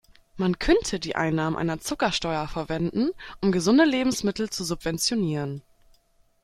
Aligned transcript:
Man 0.35 0.57
könnte 0.57 0.99
die 0.99 1.15
Einnahmen 1.15 1.55
einer 1.55 1.79
Zuckersteuer 1.79 2.47
verwenden, 2.47 3.11
um 3.39 3.51
gesunde 3.51 3.85
Lebensmittel 3.85 4.49
zu 4.49 4.63
subventionieren. 4.63 5.61